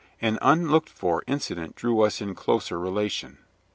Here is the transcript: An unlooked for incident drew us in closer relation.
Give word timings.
An 0.19 0.39
unlooked 0.41 0.89
for 0.89 1.23
incident 1.27 1.75
drew 1.75 2.01
us 2.01 2.21
in 2.21 2.33
closer 2.33 2.79
relation. 2.79 3.37